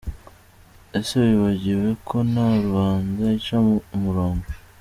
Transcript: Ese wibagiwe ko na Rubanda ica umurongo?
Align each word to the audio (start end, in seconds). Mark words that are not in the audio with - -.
Ese 0.99 1.13
wibagiwe 1.25 1.87
ko 2.07 2.17
na 2.33 2.45
Rubanda 2.63 3.23
ica 3.37 3.57
umurongo? 3.95 4.47